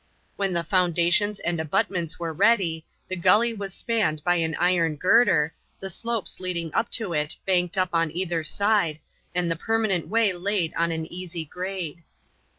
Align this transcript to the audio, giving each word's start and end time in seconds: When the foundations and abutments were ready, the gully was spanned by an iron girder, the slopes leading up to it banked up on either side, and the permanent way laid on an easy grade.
When 0.35 0.53
the 0.53 0.63
foundations 0.63 1.39
and 1.41 1.59
abutments 1.61 2.17
were 2.19 2.33
ready, 2.33 2.87
the 3.07 3.15
gully 3.15 3.53
was 3.53 3.71
spanned 3.75 4.23
by 4.23 4.37
an 4.37 4.55
iron 4.55 4.95
girder, 4.95 5.53
the 5.79 5.91
slopes 5.91 6.39
leading 6.39 6.73
up 6.73 6.89
to 6.93 7.13
it 7.13 7.35
banked 7.45 7.77
up 7.77 7.89
on 7.93 8.09
either 8.09 8.43
side, 8.43 8.99
and 9.35 9.51
the 9.51 9.55
permanent 9.55 10.07
way 10.07 10.33
laid 10.33 10.73
on 10.73 10.91
an 10.91 11.05
easy 11.13 11.45
grade. 11.45 12.01